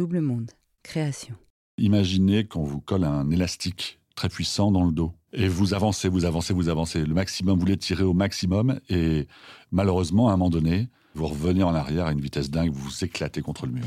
Double 0.00 0.22
Monde, 0.22 0.52
création. 0.82 1.34
Imaginez 1.76 2.46
qu'on 2.46 2.64
vous 2.64 2.80
colle 2.80 3.04
un 3.04 3.28
élastique 3.28 4.00
très 4.16 4.30
puissant 4.30 4.72
dans 4.72 4.86
le 4.86 4.92
dos. 4.92 5.12
Et 5.34 5.46
vous 5.46 5.74
avancez, 5.74 6.08
vous 6.08 6.24
avancez, 6.24 6.54
vous 6.54 6.70
avancez. 6.70 7.04
Le 7.04 7.12
maximum, 7.12 7.58
vous 7.58 7.66
l'étirez 7.66 8.02
au 8.02 8.14
maximum. 8.14 8.80
Et 8.88 9.28
malheureusement, 9.70 10.30
à 10.30 10.32
un 10.32 10.36
moment 10.38 10.48
donné, 10.48 10.88
vous 11.14 11.26
revenez 11.26 11.62
en 11.62 11.74
arrière 11.74 12.06
à 12.06 12.12
une 12.12 12.20
vitesse 12.22 12.48
dingue, 12.50 12.72
vous 12.72 12.80
vous 12.80 13.04
éclatez 13.04 13.42
contre 13.42 13.66
le 13.66 13.72
mur. 13.72 13.84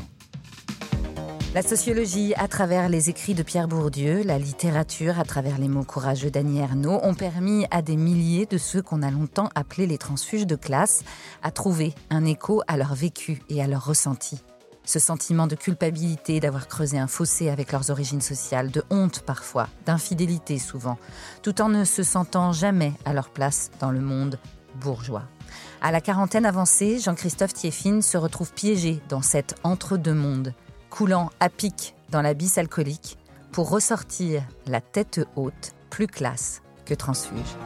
La 1.52 1.62
sociologie, 1.62 2.32
à 2.36 2.46
travers 2.46 2.88
les 2.88 3.10
écrits 3.10 3.34
de 3.34 3.42
Pierre 3.42 3.66
Bourdieu, 3.66 4.22
la 4.22 4.38
littérature, 4.38 5.18
à 5.18 5.24
travers 5.24 5.58
les 5.58 5.66
mots 5.66 5.82
courageux 5.82 6.30
d'Annie 6.30 6.60
Ernaux, 6.60 7.00
ont 7.02 7.14
permis 7.14 7.66
à 7.72 7.82
des 7.82 7.96
milliers 7.96 8.46
de 8.46 8.56
ceux 8.56 8.82
qu'on 8.82 9.02
a 9.02 9.10
longtemps 9.10 9.48
appelés 9.56 9.88
les 9.88 9.98
transfuges 9.98 10.46
de 10.46 10.54
classe 10.54 11.02
à 11.42 11.50
trouver 11.50 11.92
un 12.08 12.24
écho 12.24 12.62
à 12.68 12.76
leur 12.76 12.94
vécu 12.94 13.42
et 13.48 13.60
à 13.60 13.66
leur 13.66 13.84
ressenti. 13.84 14.38
Ce 14.84 14.98
sentiment 14.98 15.46
de 15.46 15.54
culpabilité 15.54 16.40
d'avoir 16.40 16.68
creusé 16.68 16.98
un 16.98 17.06
fossé 17.06 17.48
avec 17.48 17.72
leurs 17.72 17.90
origines 17.90 18.20
sociales, 18.20 18.70
de 18.70 18.84
honte 18.90 19.20
parfois, 19.20 19.68
d'infidélité 19.86 20.58
souvent, 20.58 20.98
tout 21.42 21.62
en 21.62 21.70
ne 21.70 21.84
se 21.84 22.02
sentant 22.02 22.52
jamais 22.52 22.92
à 23.04 23.14
leur 23.14 23.30
place 23.30 23.70
dans 23.80 23.90
le 23.90 24.00
monde 24.00 24.38
bourgeois. 24.80 25.24
À 25.80 25.90
la 25.90 26.00
quarantaine 26.00 26.46
avancée, 26.46 26.98
Jean-Christophe 26.98 27.54
Thieffine 27.54 28.02
se 28.02 28.18
retrouve 28.18 28.52
piégé 28.52 29.00
dans 29.08 29.22
cet 29.22 29.54
entre-deux-mondes 29.64 30.52
coulant 30.90 31.30
à 31.40 31.48
pic 31.48 31.96
dans 32.10 32.22
l'abysse 32.22 32.58
alcoolique 32.58 33.18
pour 33.52 33.70
ressortir 33.70 34.42
la 34.66 34.80
tête 34.80 35.20
haute, 35.34 35.72
plus 35.90 36.06
classe 36.06 36.62
que 36.84 36.94
transfuge. 36.94 37.56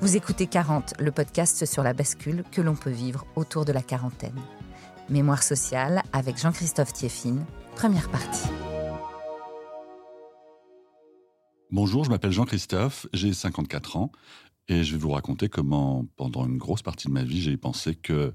Vous 0.00 0.16
écoutez 0.16 0.46
40, 0.46 0.94
le 0.98 1.12
podcast 1.12 1.64
sur 1.66 1.82
la 1.82 1.92
bascule 1.92 2.42
que 2.50 2.60
l'on 2.60 2.74
peut 2.74 2.90
vivre 2.90 3.24
autour 3.36 3.64
de 3.64 3.72
la 3.72 3.82
quarantaine. 3.82 4.40
Mémoire 5.10 5.42
sociale 5.42 6.02
avec 6.12 6.38
Jean-Christophe 6.38 6.92
Thieffine, 6.92 7.44
première 7.74 8.08
partie. 8.08 8.48
Bonjour, 11.72 12.04
je 12.04 12.10
m'appelle 12.10 12.30
Jean-Christophe, 12.30 13.06
j'ai 13.12 13.32
54 13.32 13.96
ans 13.96 14.12
et 14.68 14.84
je 14.84 14.92
vais 14.92 14.98
vous 14.98 15.10
raconter 15.10 15.48
comment, 15.48 16.06
pendant 16.16 16.46
une 16.46 16.56
grosse 16.56 16.82
partie 16.82 17.08
de 17.08 17.12
ma 17.12 17.24
vie, 17.24 17.42
j'ai 17.42 17.56
pensé 17.56 17.96
que 17.96 18.32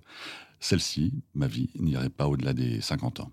celle-ci, 0.59 1.13
ma 1.33 1.47
vie, 1.47 1.69
n'irait 1.79 2.09
pas 2.09 2.27
au-delà 2.27 2.53
des 2.53 2.81
50 2.81 3.21
ans. 3.21 3.31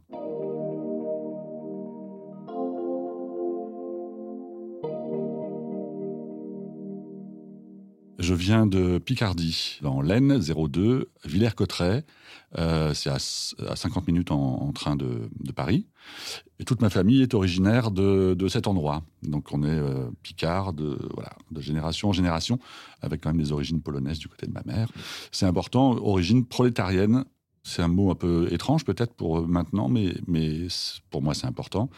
Je 8.25 8.33
viens 8.33 8.65
de 8.65 8.97
Picardie, 8.97 9.79
dans 9.83 10.01
l'Aisne, 10.01 10.41
02, 10.41 11.11
Villers-Cotterêts. 11.27 12.07
Euh, 12.57 12.95
c'est 12.95 13.11
à, 13.11 13.19
50 13.19 14.07
minutes 14.07 14.31
en, 14.31 14.73
train 14.73 14.97
de, 14.97 15.29
Paris. 15.55 15.87
Toute 16.65 16.81
ma 16.81 16.89
famille 16.89 17.21
est 17.21 17.35
originaire 17.35 17.91
de, 17.91 18.49
cet 18.49 18.67
endroit. 18.67 19.03
Donc 19.25 19.53
on 19.53 19.63
est 19.63 19.69
euh, 19.69 20.09
Picard 20.23 20.73
de, 20.73 20.99
génération 21.59 22.09
en 22.09 22.13
génération, 22.15 22.59
avec 23.03 23.21
quand 23.21 23.29
même 23.29 23.43
des 23.43 23.53
origines 23.53 23.83
polonaises 23.83 24.21
du 24.21 24.29
côté 24.29 24.47
de 24.47 24.53
ma 24.53 24.63
mère. 24.65 24.89
C'est 25.31 25.45
important, 25.45 25.91
origine 25.91 26.47
prolétarienne. 26.47 27.27
C'est 27.63 27.83
un 27.83 27.89
mot 27.89 28.11
un 28.11 28.15
peu 28.15 28.49
étrange 28.51 28.87
peut-être 28.87 29.13
pour 29.13 29.47
maintenant, 29.47 29.91
mais, 29.91 30.15
mais 30.27 30.69
pour 31.11 31.21
moi 31.21 31.35
c'est 31.35 31.47
important. 31.47 31.91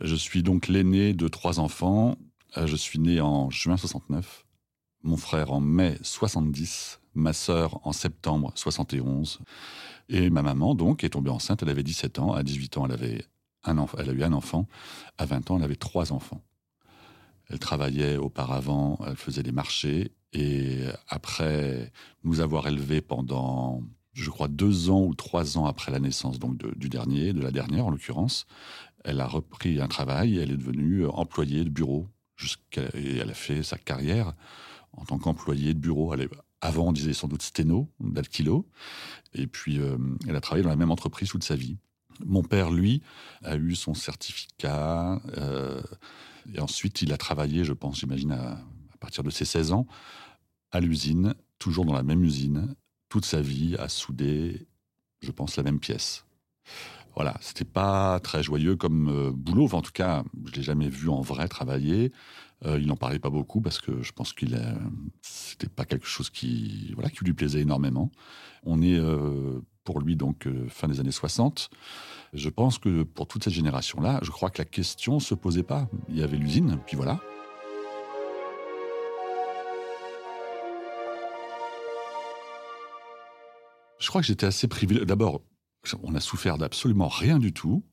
Je 0.00 0.14
suis 0.14 0.42
donc 0.42 0.66
l'aîné 0.68 1.12
de 1.12 1.28
trois 1.28 1.60
enfants. 1.60 2.16
Euh, 2.56 2.66
je 2.66 2.76
suis 2.76 2.98
né 2.98 3.20
en 3.20 3.50
juin 3.50 3.76
69 3.76 4.43
mon 5.04 5.16
frère 5.16 5.52
en 5.52 5.60
mai 5.60 5.98
70, 6.02 7.00
ma 7.14 7.32
sœur 7.32 7.78
en 7.86 7.92
septembre 7.92 8.52
71, 8.56 9.40
et 10.08 10.30
ma 10.30 10.42
maman 10.42 10.74
donc 10.74 11.04
est 11.04 11.10
tombée 11.10 11.30
enceinte, 11.30 11.62
elle 11.62 11.68
avait 11.68 11.82
17 11.82 12.18
ans, 12.18 12.32
à 12.32 12.42
18 12.42 12.78
ans 12.78 12.86
elle 12.86 12.92
avait 12.92 13.24
un 13.64 13.78
enfant, 13.78 13.98
elle 14.00 14.10
a 14.10 14.12
eu 14.12 14.22
un 14.22 14.32
enfant, 14.32 14.66
à 15.18 15.26
20 15.26 15.50
ans 15.50 15.58
elle 15.58 15.64
avait 15.64 15.76
trois 15.76 16.12
enfants. 16.12 16.42
Elle 17.50 17.58
travaillait 17.58 18.16
auparavant, 18.16 18.98
elle 19.06 19.16
faisait 19.16 19.42
des 19.42 19.52
marchés, 19.52 20.10
et 20.32 20.80
après 21.08 21.92
nous 22.24 22.40
avoir 22.40 22.66
élevés 22.66 23.02
pendant, 23.02 23.82
je 24.14 24.30
crois, 24.30 24.48
deux 24.48 24.88
ans 24.90 25.02
ou 25.02 25.14
trois 25.14 25.58
ans 25.58 25.66
après 25.66 25.92
la 25.92 26.00
naissance 26.00 26.38
donc 26.38 26.56
du 26.56 26.88
dernier, 26.88 27.34
de 27.34 27.42
la 27.42 27.50
dernière 27.50 27.86
en 27.86 27.90
l'occurrence, 27.90 28.46
elle 29.04 29.20
a 29.20 29.26
repris 29.26 29.80
un 29.80 29.88
travail, 29.88 30.38
et 30.38 30.42
elle 30.42 30.50
est 30.50 30.56
devenue 30.56 31.06
employée 31.06 31.62
de 31.62 31.68
bureau, 31.68 32.08
et 32.94 33.18
elle 33.18 33.30
a 33.30 33.34
fait 33.34 33.62
sa 33.62 33.76
carrière 33.76 34.32
en 34.96 35.04
tant 35.04 35.18
qu'employée 35.18 35.74
de 35.74 35.78
bureau. 35.78 36.14
Elle 36.14 36.28
avant, 36.60 36.88
on 36.88 36.92
disait 36.92 37.12
sans 37.12 37.28
doute 37.28 37.42
sténo, 37.42 37.90
d'alkilo. 38.00 38.66
Et 39.34 39.46
puis, 39.46 39.78
euh, 39.78 39.98
elle 40.26 40.34
a 40.34 40.40
travaillé 40.40 40.62
dans 40.62 40.70
la 40.70 40.76
même 40.76 40.90
entreprise 40.90 41.28
toute 41.28 41.44
sa 41.44 41.56
vie. 41.56 41.76
Mon 42.24 42.42
père, 42.42 42.70
lui, 42.70 43.02
a 43.42 43.56
eu 43.56 43.74
son 43.74 43.92
certificat. 43.92 45.20
Euh, 45.36 45.82
et 46.54 46.60
ensuite, 46.60 47.02
il 47.02 47.12
a 47.12 47.18
travaillé, 47.18 47.64
je 47.64 47.74
pense, 47.74 48.00
j'imagine, 48.00 48.32
à, 48.32 48.64
partir 48.98 49.22
de 49.22 49.28
ses 49.28 49.44
16 49.44 49.72
ans, 49.72 49.86
à 50.72 50.80
l'usine, 50.80 51.34
toujours 51.58 51.84
dans 51.84 51.92
la 51.92 52.02
même 52.02 52.24
usine, 52.24 52.74
toute 53.10 53.26
sa 53.26 53.42
vie, 53.42 53.76
à 53.78 53.90
souder, 53.90 54.66
je 55.20 55.30
pense, 55.30 55.56
la 55.56 55.62
même 55.62 55.80
pièce. 55.80 56.24
Voilà, 57.14 57.36
c'était 57.42 57.66
pas 57.66 58.18
très 58.20 58.42
joyeux 58.42 58.74
comme 58.74 59.08
euh, 59.08 59.30
boulot. 59.30 59.68
en 59.72 59.82
tout 59.82 59.92
cas, 59.92 60.24
je 60.46 60.52
l'ai 60.52 60.62
jamais 60.62 60.88
vu 60.88 61.10
en 61.10 61.20
vrai 61.20 61.46
travailler. 61.46 62.10
Euh, 62.64 62.78
il 62.80 62.86
n'en 62.86 62.96
parlait 62.96 63.18
pas 63.18 63.30
beaucoup 63.30 63.60
parce 63.60 63.80
que 63.80 64.02
je 64.02 64.12
pense 64.12 64.32
qu'il 64.32 64.58
c'était 65.22 65.68
pas 65.68 65.84
quelque 65.84 66.06
chose 66.06 66.30
qui, 66.30 66.92
voilà, 66.94 67.10
qui 67.10 67.24
lui 67.24 67.34
plaisait 67.34 67.60
énormément. 67.60 68.10
On 68.64 68.80
est 68.80 68.98
euh, 68.98 69.60
pour 69.84 70.00
lui 70.00 70.16
donc 70.16 70.48
fin 70.68 70.88
des 70.88 71.00
années 71.00 71.10
60. 71.10 71.70
Je 72.32 72.48
pense 72.48 72.78
que 72.78 73.02
pour 73.02 73.26
toute 73.28 73.44
cette 73.44 73.52
génération-là, 73.52 74.18
je 74.22 74.30
crois 74.30 74.50
que 74.50 74.58
la 74.58 74.64
question 74.64 75.20
se 75.20 75.34
posait 75.34 75.62
pas. 75.62 75.88
Il 76.08 76.18
y 76.18 76.22
avait 76.22 76.36
l'usine, 76.36 76.78
puis 76.86 76.96
voilà. 76.96 77.20
Je 84.04 84.08
crois 84.08 84.20
que 84.20 84.26
j'étais 84.26 84.46
assez 84.46 84.68
privilégié. 84.68 85.06
D'abord, 85.06 85.40
on 86.02 86.14
a 86.14 86.20
souffert 86.20 86.58
d'absolument 86.58 87.08
rien 87.08 87.38
du 87.38 87.52
tout. 87.52 87.84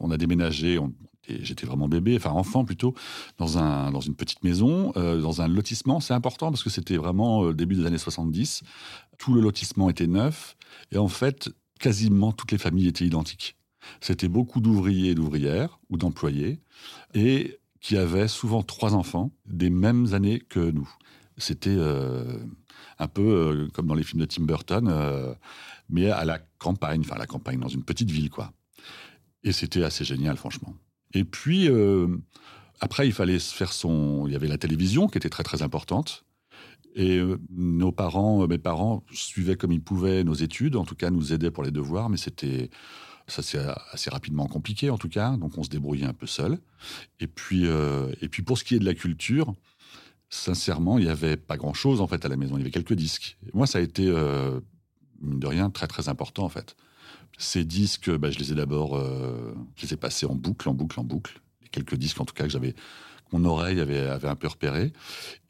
On 0.00 0.10
a 0.10 0.16
déménagé, 0.16 0.78
j'étais 1.42 1.66
vraiment 1.66 1.88
bébé, 1.88 2.16
enfin 2.16 2.30
enfant 2.30 2.64
plutôt, 2.64 2.94
dans, 3.38 3.58
un, 3.58 3.90
dans 3.90 4.00
une 4.00 4.14
petite 4.14 4.42
maison, 4.44 4.92
euh, 4.96 5.20
dans 5.20 5.42
un 5.42 5.48
lotissement. 5.48 6.00
C'est 6.00 6.14
important 6.14 6.50
parce 6.50 6.62
que 6.62 6.70
c'était 6.70 6.96
vraiment 6.96 7.42
le 7.42 7.50
euh, 7.50 7.54
début 7.54 7.74
des 7.74 7.86
années 7.86 7.98
70. 7.98 8.62
Tout 9.18 9.34
le 9.34 9.40
lotissement 9.40 9.90
était 9.90 10.06
neuf. 10.06 10.56
Et 10.92 10.98
en 10.98 11.08
fait, 11.08 11.50
quasiment 11.78 12.32
toutes 12.32 12.52
les 12.52 12.58
familles 12.58 12.88
étaient 12.88 13.06
identiques. 13.06 13.56
C'était 14.00 14.28
beaucoup 14.28 14.60
d'ouvriers 14.60 15.10
et 15.10 15.14
d'ouvrières, 15.14 15.78
ou 15.88 15.96
d'employés, 15.96 16.60
et 17.14 17.58
qui 17.80 17.96
avaient 17.96 18.28
souvent 18.28 18.62
trois 18.62 18.94
enfants 18.94 19.30
des 19.46 19.70
mêmes 19.70 20.12
années 20.12 20.40
que 20.40 20.70
nous. 20.70 20.88
C'était 21.36 21.76
euh, 21.76 22.38
un 22.98 23.06
peu 23.06 23.68
comme 23.72 23.86
dans 23.86 23.94
les 23.94 24.02
films 24.02 24.20
de 24.20 24.26
Tim 24.26 24.42
Burton 24.42 25.36
mais 25.88 26.10
à 26.10 26.24
la 26.24 26.38
campagne, 26.58 27.00
enfin 27.00 27.16
à 27.16 27.18
la 27.18 27.26
campagne, 27.26 27.58
dans 27.58 27.68
une 27.68 27.84
petite 27.84 28.10
ville, 28.10 28.30
quoi. 28.30 28.52
Et 29.42 29.52
c'était 29.52 29.82
assez 29.82 30.04
génial, 30.04 30.36
franchement. 30.36 30.74
Et 31.14 31.24
puis, 31.24 31.68
euh, 31.68 32.08
après, 32.80 33.06
il 33.06 33.12
fallait 33.12 33.38
se 33.38 33.54
faire 33.54 33.72
son... 33.72 34.26
Il 34.26 34.32
y 34.32 34.36
avait 34.36 34.48
la 34.48 34.58
télévision 34.58 35.08
qui 35.08 35.18
était 35.18 35.30
très, 35.30 35.42
très 35.42 35.62
importante. 35.62 36.24
Et 36.94 37.18
euh, 37.18 37.38
nos 37.50 37.92
parents, 37.92 38.42
euh, 38.42 38.46
mes 38.46 38.58
parents, 38.58 39.04
suivaient 39.12 39.56
comme 39.56 39.72
ils 39.72 39.82
pouvaient 39.82 40.24
nos 40.24 40.34
études, 40.34 40.76
en 40.76 40.84
tout 40.84 40.94
cas 40.94 41.10
nous 41.10 41.32
aidaient 41.32 41.50
pour 41.50 41.62
les 41.62 41.70
devoirs, 41.70 42.08
mais 42.08 42.16
c'était 42.16 42.70
ça 43.26 43.42
c'est 43.42 43.58
assez 43.92 44.08
rapidement 44.08 44.46
compliqué 44.46 44.88
en 44.88 44.96
tout 44.96 45.10
cas, 45.10 45.36
donc 45.36 45.58
on 45.58 45.62
se 45.62 45.68
débrouillait 45.68 46.06
un 46.06 46.14
peu 46.14 46.26
seul. 46.26 46.58
Et 47.20 47.26
puis 47.26 47.66
et 47.66 48.28
puis 48.30 48.42
pour 48.42 48.56
ce 48.56 48.64
qui 48.64 48.74
est 48.74 48.78
de 48.78 48.86
la 48.86 48.94
culture, 48.94 49.54
sincèrement, 50.30 50.98
il 50.98 51.04
y 51.04 51.10
avait 51.10 51.36
pas 51.36 51.58
grand 51.58 51.74
chose 51.74 52.00
en 52.00 52.06
fait 52.06 52.24
à 52.24 52.28
la 52.28 52.36
maison. 52.36 52.56
Il 52.56 52.60
y 52.60 52.62
avait 52.62 52.70
quelques 52.70 52.94
disques. 52.94 53.36
moi, 53.52 53.66
ça 53.66 53.78
a 53.78 53.82
été 53.82 54.10
mine 55.20 55.38
de 55.38 55.46
rien, 55.46 55.68
très 55.68 55.88
très 55.88 56.08
important 56.08 56.44
en 56.44 56.48
fait. 56.48 56.74
Ces 57.38 57.64
disques, 57.64 58.10
bah, 58.10 58.30
je 58.30 58.38
les 58.38 58.52
ai 58.52 58.54
d'abord, 58.54 58.96
euh, 58.96 59.54
je 59.76 59.86
les 59.86 59.94
ai 59.94 59.96
passés 59.96 60.26
en 60.26 60.34
boucle, 60.34 60.68
en 60.68 60.74
boucle, 60.74 61.00
en 61.00 61.04
boucle. 61.04 61.40
Quelques 61.70 61.94
disques 61.94 62.20
en 62.20 62.24
tout 62.24 62.34
cas 62.34 62.44
que 62.44 62.50
j'avais, 62.50 62.74
mon 63.32 63.44
oreille 63.44 63.80
avait, 63.80 64.08
un 64.08 64.36
peu 64.36 64.48
repéré. 64.48 64.92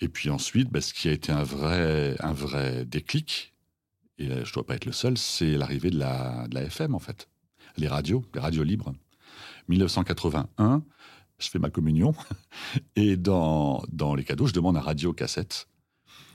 Et 0.00 0.08
puis 0.08 0.30
ensuite, 0.30 0.70
bah, 0.70 0.80
ce 0.80 0.92
qui 0.92 1.08
a 1.08 1.12
été 1.12 1.32
un 1.32 1.42
vrai, 1.42 2.16
un 2.20 2.32
vrai 2.32 2.84
déclic, 2.84 3.54
et 4.18 4.28
je 4.28 4.34
ne 4.34 4.52
dois 4.52 4.66
pas 4.66 4.74
être 4.74 4.84
le 4.84 4.92
seul, 4.92 5.16
c'est 5.16 5.56
l'arrivée 5.56 5.90
de 5.90 5.98
la, 5.98 6.46
de 6.48 6.54
la 6.54 6.62
FM 6.64 6.94
en 6.94 6.98
fait. 6.98 7.28
Les 7.76 7.88
radios, 7.88 8.24
les 8.34 8.40
radios 8.40 8.64
libres. 8.64 8.92
1981, 9.68 10.82
je 11.38 11.48
fais 11.48 11.58
ma 11.58 11.70
communion, 11.70 12.14
et 12.96 13.16
dans, 13.16 13.82
dans 13.90 14.14
les 14.14 14.24
cadeaux, 14.24 14.46
je 14.46 14.54
demande 14.54 14.76
un 14.76 14.80
radio 14.80 15.12
cassette 15.12 15.68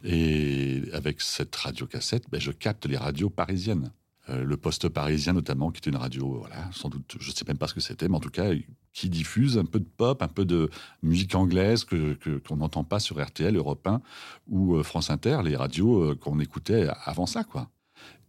et 0.03 0.83
avec 0.91 1.21
cette 1.21 1.55
radio-cassette, 1.55 2.29
ben, 2.29 2.39
je 2.39 2.51
capte 2.51 2.85
les 2.85 2.97
radios 2.97 3.29
parisiennes. 3.29 3.91
Euh, 4.29 4.45
le 4.45 4.55
poste 4.55 4.87
parisien 4.87 5.33
notamment, 5.33 5.69
qui 5.71 5.81
est 5.81 5.91
une 5.91 5.97
radio, 5.97 6.37
voilà, 6.39 6.69
sans 6.71 6.87
doute, 6.87 7.17
je 7.19 7.29
ne 7.29 7.35
sais 7.35 7.43
même 7.45 7.57
pas 7.57 7.67
ce 7.67 7.73
que 7.73 7.81
c'était, 7.81 8.07
mais 8.07 8.15
en 8.15 8.21
tout 8.21 8.29
cas, 8.29 8.51
qui 8.93 9.09
diffuse 9.09 9.57
un 9.57 9.65
peu 9.65 9.79
de 9.79 9.85
pop, 9.85 10.21
un 10.21 10.29
peu 10.29 10.45
de 10.45 10.69
musique 11.01 11.35
anglaise 11.35 11.83
que 11.83 12.17
qu'on 12.47 12.57
n'entend 12.57 12.85
pas 12.85 12.99
sur 12.99 13.21
RTL, 13.21 13.55
Europe 13.55 13.85
1 13.85 14.01
ou 14.47 14.75
euh, 14.75 14.83
France 14.83 15.09
Inter, 15.09 15.41
les 15.43 15.57
radios 15.57 16.11
euh, 16.11 16.15
qu'on 16.15 16.39
écoutait 16.39 16.87
avant 17.03 17.25
ça, 17.25 17.43
quoi. 17.43 17.69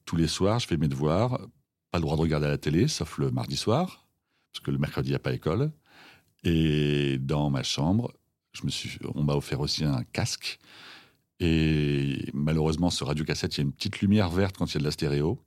Tous 0.04 0.16
les 0.16 0.26
soirs, 0.26 0.58
je 0.58 0.66
fais 0.66 0.76
mes 0.76 0.88
devoirs, 0.88 1.38
pas 1.92 1.98
le 1.98 2.02
droit 2.02 2.16
de 2.16 2.22
regarder 2.22 2.48
la 2.48 2.58
télé, 2.58 2.88
sauf 2.88 3.18
le 3.18 3.30
mardi 3.30 3.56
soir, 3.56 4.08
parce 4.52 4.64
que 4.64 4.72
le 4.72 4.78
mercredi, 4.78 5.10
il 5.10 5.12
n'y 5.12 5.16
a 5.16 5.20
pas 5.20 5.32
école. 5.32 5.70
Et 6.42 7.18
dans 7.18 7.50
ma 7.50 7.62
chambre, 7.62 8.12
je 8.52 8.64
me 8.64 8.70
suis, 8.70 8.98
on 9.14 9.22
m'a 9.22 9.34
offert 9.34 9.60
aussi 9.60 9.84
un 9.84 10.02
casque. 10.12 10.58
Et 11.40 12.30
malheureusement, 12.34 12.90
ce 12.90 13.04
radiocassette, 13.04 13.56
il 13.56 13.58
y 13.58 13.60
a 13.62 13.64
une 13.64 13.72
petite 13.72 14.00
lumière 14.00 14.28
verte 14.28 14.56
quand 14.56 14.66
il 14.66 14.74
y 14.74 14.76
a 14.76 14.80
de 14.80 14.84
la 14.84 14.90
stéréo. 14.90 15.40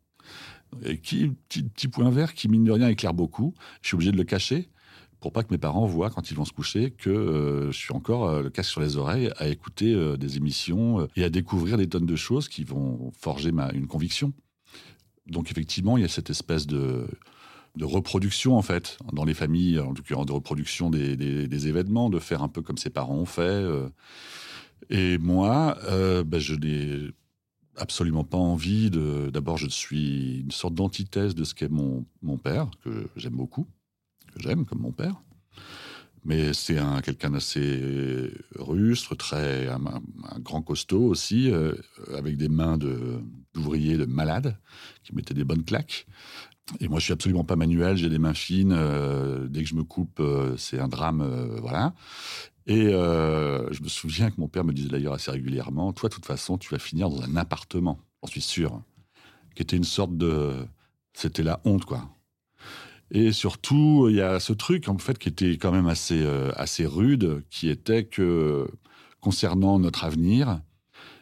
Et 0.84 0.98
qui, 1.00 1.30
petit, 1.50 1.64
petit 1.64 1.88
point 1.88 2.10
vert 2.10 2.34
qui, 2.34 2.50
mine 2.50 2.64
de 2.64 2.72
rien, 2.72 2.88
éclaire 2.90 3.14
beaucoup. 3.14 3.54
Je 3.82 3.88
suis 3.88 3.96
obligé 3.96 4.12
de 4.12 4.18
le 4.18 4.24
cacher 4.24 4.70
pour 5.20 5.32
pas 5.32 5.44
que 5.44 5.52
mes 5.52 5.58
parents 5.58 5.86
voient 5.86 6.10
quand 6.10 6.30
ils 6.30 6.38
vont 6.38 6.46
se 6.46 6.54
coucher 6.54 6.92
que 6.92 7.10
euh, 7.10 7.72
je 7.72 7.78
suis 7.78 7.94
encore 7.94 8.30
euh, 8.30 8.44
le 8.44 8.50
casque 8.50 8.70
sur 8.70 8.82
les 8.82 8.98
oreilles 8.98 9.32
à 9.38 9.48
écouter 9.48 9.94
euh, 9.94 10.16
des 10.16 10.38
émissions 10.38 11.08
et 11.16 11.24
à 11.24 11.30
découvrir 11.30 11.78
des 11.78 11.88
tonnes 11.88 12.06
de 12.06 12.16
choses 12.16 12.48
qui 12.48 12.64
vont 12.64 13.12
forger 13.18 13.52
ma, 13.52 13.72
une 13.72 13.88
conviction. 13.88 14.34
Donc 15.28 15.52
effectivement, 15.52 15.98
il 15.98 16.02
y 16.02 16.06
a 16.06 16.10
cette 16.10 16.30
espèce 16.30 16.68
de, 16.68 17.08
de 17.76 17.86
reproduction 17.86 18.58
en 18.58 18.62
fait 18.62 18.98
dans 19.12 19.26
les 19.26 19.34
familles, 19.34 19.80
en 19.80 19.94
tout 19.94 20.04
cas 20.04 20.24
de 20.24 20.32
reproduction 20.32 20.90
des, 20.90 21.16
des, 21.18 21.68
événements, 21.68 22.10
de 22.10 22.20
faire 22.20 22.44
un 22.44 22.48
peu 22.48 22.62
comme 22.62 22.78
ses 22.78 22.90
parents 22.90 23.16
ont 23.16 23.26
fait. 23.26 23.66
Et 24.90 25.18
moi, 25.18 25.78
ben, 26.26 26.40
je 26.40 26.56
n'ai 26.56 27.12
absolument 27.78 28.24
pas 28.24 28.38
envie 28.38 28.90
de. 28.90 29.30
D'abord, 29.32 29.58
je 29.58 29.68
suis 29.68 30.40
une 30.40 30.52
sorte 30.52 30.74
d'antithèse 30.74 31.36
de 31.36 31.44
ce 31.44 31.54
qu'est 31.54 31.70
mon, 31.70 32.06
mon 32.22 32.38
père, 32.38 32.70
que 32.84 33.10
j'aime 33.16 33.36
beaucoup 33.36 33.68
j'aime 34.40 34.66
comme 34.66 34.80
mon 34.80 34.92
père. 34.92 35.16
Mais 36.26 36.52
c'est 36.54 36.78
un, 36.78 37.02
quelqu'un 37.02 37.30
d'assez 37.30 38.34
rustre, 38.56 39.16
très, 39.16 39.68
un, 39.68 39.80
grand 40.40 40.62
costaud 40.62 41.04
aussi, 41.04 41.50
euh, 41.52 41.74
avec 42.14 42.36
des 42.36 42.50
mains 42.50 42.78
d'ouvrier 42.78 43.96
de, 43.96 44.06
malade, 44.06 44.58
qui 45.04 45.16
mettaient 45.16 45.34
des 45.34 45.46
bonnes 45.46 45.64
claques. 45.64 46.06
Et 46.80 46.88
moi, 46.88 47.00
je 47.00 47.06
suis 47.06 47.14
absolument 47.14 47.44
pas 47.44 47.56
manuel, 47.56 47.96
j'ai 47.98 48.10
des 48.10 48.20
mains 48.20 48.34
fines. 48.34 48.74
Euh, 48.74 49.48
dès 49.48 49.64
que 49.64 49.70
je 49.70 49.76
me 49.76 49.84
coupe, 49.84 50.20
euh, 50.20 50.56
c'est 50.58 50.80
un 50.80 50.88
drame, 50.88 51.24
voilà. 51.62 51.94
Et 52.66 52.90
je 52.90 53.82
me 53.82 53.88
souviens 53.88 54.30
que 54.30 54.42
mon 54.42 54.50
père 54.50 54.66
me 54.66 54.74
disait 54.74 54.90
d'ailleurs 54.90 55.14
assez 55.14 55.32
régulièrement 55.32 55.94
Toi, 55.94 56.10
de 56.10 56.14
toute 56.14 56.26
façon, 56.26 56.58
tu 56.58 56.70
vas 56.70 56.80
finir 56.80 57.10
dans 57.10 57.22
un 57.22 57.36
appartement, 57.38 58.00
j'en 58.22 58.28
suis 58.28 58.42
sûr. 58.42 58.82
Qui 59.56 59.64
était 59.64 59.78
une 59.78 59.86
sorte 59.86 60.18
de. 60.18 60.66
C'était 61.14 61.44
la 61.44 61.62
honte, 61.64 61.86
quoi. 61.86 62.10
Et 63.12 63.32
surtout, 63.32 64.08
il 64.10 64.18
y 64.18 64.22
a 64.22 64.40
ce 64.40 64.54
truc 64.54 64.90
en 64.90 64.98
fait 64.98 65.18
qui 65.18 65.30
était 65.30 65.52
quand 65.58 65.72
même 65.72 65.88
assez 65.88 66.22
euh, 66.22 66.52
assez 66.56 66.86
rude, 66.86 67.44
qui 67.50 67.70
était 67.70 68.06
que 68.06 68.68
concernant 69.22 69.80
notre 69.80 70.04
avenir, 70.04 70.62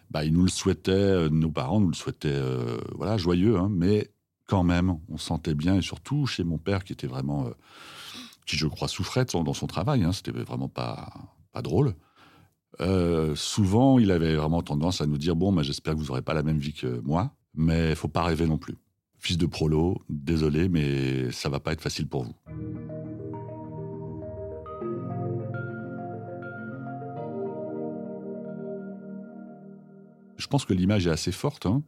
bah, 0.09 0.25
ils 0.25 0.33
nous 0.33 0.44
le 0.44 0.50
souhaitaient, 0.50 0.91
euh, 0.91 1.30
nos 1.30 1.51
parents 1.51 1.80
nous 1.80 1.89
le 1.89 1.95
souhaitaient, 1.95 2.30
euh, 2.31 2.77
voilà, 2.95 3.18
joyeux, 3.18 3.57
hein, 3.57 3.69
mais 3.71 4.09
quand 4.47 4.63
même, 4.63 4.97
on 5.09 5.18
sentait 5.18 5.56
bien, 5.56 5.75
et 5.75 5.81
surtout 5.81 6.25
chez 6.25 6.44
mon 6.44 6.57
père 6.57 6.83
qui 6.83 6.94
était 6.94 7.07
vraiment, 7.07 7.50
qui 8.45 8.57
je 8.57 8.68
crois 8.68 8.88
souffrait 8.88 9.25
dans 9.25 9.53
son 9.53 9.68
travail, 9.68 10.03
hein, 10.03 10.12
c'était 10.12 10.31
vraiment 10.31 10.69
pas 10.69 11.09
pas 11.51 11.62
drôle. 11.62 11.95
souvent, 13.36 14.00
il 14.00 14.12
avait 14.12 14.36
vraiment 14.36 14.62
tendance 14.62 15.01
à 15.01 15.06
nous 15.06 15.18
dire 15.18 15.36
bon, 15.36 15.51
bah, 15.53 15.63
j'espère 15.63 15.94
que 15.95 16.00
vous 16.00 16.07
n'aurez 16.07 16.21
pas 16.21 16.33
la 16.33 16.44
même 16.44 16.59
vie 16.59 16.74
que 16.74 17.00
moi, 17.01 17.36
mais 17.56 17.95
faut 17.95 18.07
pas 18.07 18.24
rêver 18.24 18.45
non 18.45 18.57
plus 18.57 18.75
fils 19.25 19.38
de 19.39 19.47
prolo, 19.47 20.03
désolé, 20.07 20.69
mais 20.69 21.31
ça 21.31 21.50
va 21.50 21.59
pas 21.59 21.74
être 21.74 21.81
facile 21.81 22.07
pour 22.07 22.25
vous. 22.25 22.36
Je 30.38 30.48
pense 30.48 30.63
que 30.65 30.74
l'image 30.74 31.07
est 31.07 31.09
assez 31.09 31.31
forte. 31.31 31.65
Hein. 31.65 31.81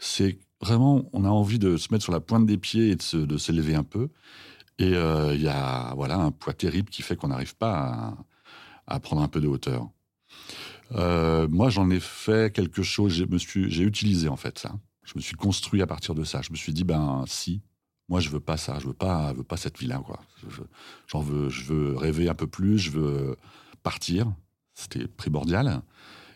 C'est 0.00 0.40
vraiment, 0.60 1.08
on 1.12 1.24
a 1.24 1.28
envie 1.28 1.58
de 1.58 1.76
se 1.76 1.92
mettre 1.92 2.04
sur 2.04 2.12
la 2.12 2.20
pointe 2.20 2.46
des 2.46 2.58
pieds 2.58 2.90
et 2.90 2.96
de 2.96 3.36
s'élever 3.36 3.74
un 3.74 3.84
peu. 3.84 4.10
Et 4.78 4.94
euh, 4.94 5.34
il 5.34 5.42
y 5.42 5.48
a 5.48 5.94
voilà, 5.94 6.16
un 6.16 6.30
poids 6.30 6.52
terrible 6.52 6.90
qui 6.90 7.02
fait 7.02 7.16
qu'on 7.16 7.28
n'arrive 7.28 7.56
pas 7.56 8.16
à, 8.86 9.00
prendre 9.00 9.22
un 9.22 9.28
peu 9.28 9.40
de 9.40 9.46
hauteur. 9.46 9.88
Euh, 10.92 11.46
moi, 11.48 11.70
j'en 11.70 11.90
ai 11.90 12.00
fait 12.00 12.52
quelque 12.52 12.82
chose, 12.82 13.12
j'ai 13.12 13.82
utilisé 13.84 14.28
en 14.28 14.36
fait 14.36 14.58
ça. 14.58 14.72
Je 15.04 15.12
me 15.16 15.20
suis 15.20 15.36
construit 15.36 15.82
à 15.82 15.86
partir 15.86 16.14
de 16.14 16.24
ça. 16.24 16.42
Je 16.42 16.50
me 16.50 16.56
suis 16.56 16.72
dit, 16.72 16.84
ben 16.84 17.24
si, 17.26 17.62
moi 18.08 18.20
je 18.20 18.30
veux 18.30 18.40
pas 18.40 18.56
ça, 18.56 18.78
je 18.80 18.86
veux 18.86 18.94
pas, 18.94 19.32
veux 19.32 19.44
pas 19.44 19.56
cette 19.56 19.78
vie-là. 19.78 20.02
J'en 21.06 21.20
veux, 21.20 21.48
je 21.50 21.64
veux 21.64 21.96
rêver 21.96 22.28
un 22.28 22.34
peu 22.34 22.46
plus, 22.46 22.78
je 22.78 22.90
veux 22.90 23.36
partir. 23.82 24.32
C'était 24.74 25.06
primordial. 25.06 25.82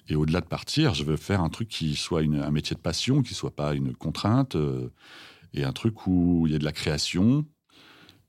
Et 0.09 0.17
au-delà 0.17 0.41
de 0.41 0.47
partir, 0.47 0.95
je 0.95 1.05
veux 1.05 1.17
faire 1.17 1.43
un 1.43 1.51
truc 1.51 1.69
qui 1.69 1.95
soit 1.95 2.23
un 2.23 2.51
métier 2.51 2.75
de 2.75 2.81
passion, 2.81 3.23
qui 3.23 3.35
soit 3.35 3.55
pas 3.55 3.75
une 3.75 3.95
contrainte, 3.95 4.57
euh, 4.57 4.89
et 5.53 5.65
un 5.65 5.73
truc 5.73 6.07
où 6.07 6.45
il 6.47 6.53
y 6.53 6.57
a 6.57 6.59
de 6.59 6.65
la 6.65 6.73
création. 6.73 7.45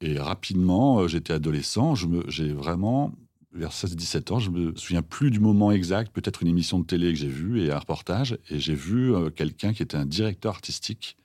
Et 0.02 0.20
rapidement, 0.20 1.00
euh, 1.00 1.08
j'étais 1.08 1.34
adolescent, 1.34 1.96
j'ai 1.96 2.52
vraiment 2.52 3.14
vers 3.52 3.72
16-17 3.72 4.34
ans, 4.34 4.40
je 4.40 4.52
me 4.52 4.76
souviens 4.76 5.02
plus 5.02 5.32
du 5.32 5.40
moment 5.40 5.72
exact, 5.72 6.14
peut-être 6.14 6.44
une 6.44 6.50
émission 6.50 6.80
de 6.80 6.86
télé 6.86 7.12
que 7.12 7.20
j'ai 7.20 7.30
vue 7.30 7.62
et 7.62 7.72
un 7.72 7.80
reportage, 7.80 8.38
et 8.50 8.60
j'ai 8.60 8.76
vu 8.76 9.14
euh, 9.14 9.30
quelqu'un 9.30 9.74
qui 9.74 9.82
était 9.82 9.98
un 9.98 10.06
directeur 10.06 10.54
artistique 10.54 11.18